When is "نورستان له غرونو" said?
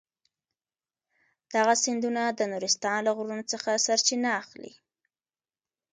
2.51-3.43